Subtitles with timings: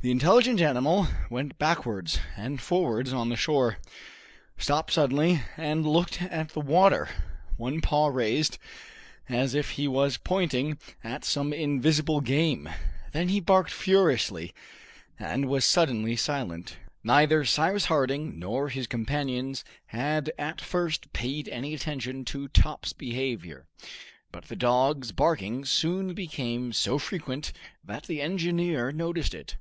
[0.00, 3.78] The intelligent animal went backwards and forwards on the shore,
[4.56, 7.08] stopped suddenly, and looked at the water,
[7.56, 8.58] one paw raised,
[9.28, 12.68] as if he was pointing at some invisible game;
[13.10, 14.54] then he barked furiously,
[15.18, 16.76] and was suddenly silent.
[17.02, 23.66] Neither Cyrus Harding nor his companions had at first paid any attention to Top's behavior;
[24.30, 27.52] but the dog's barking soon became so frequent
[27.82, 29.56] that the engineer noticed it.